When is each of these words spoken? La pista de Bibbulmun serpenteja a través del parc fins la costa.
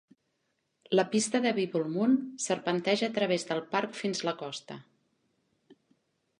La 0.99 1.03
pista 1.15 1.41
de 1.43 1.51
Bibbulmun 1.57 2.15
serpenteja 2.47 3.11
a 3.11 3.15
través 3.21 3.47
del 3.53 3.63
parc 3.77 3.95
fins 4.03 4.25
la 4.31 4.37
costa. 4.43 4.83